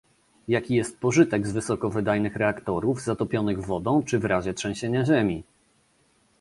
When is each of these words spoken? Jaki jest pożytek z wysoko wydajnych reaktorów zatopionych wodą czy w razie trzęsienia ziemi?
Jaki 0.47 0.75
jest 0.75 0.99
pożytek 0.99 1.47
z 1.47 1.51
wysoko 1.51 1.89
wydajnych 1.89 2.35
reaktorów 2.35 3.01
zatopionych 3.01 3.59
wodą 3.65 4.03
czy 4.03 4.19
w 4.19 4.25
razie 4.25 4.53
trzęsienia 4.53 5.05
ziemi? 5.05 5.43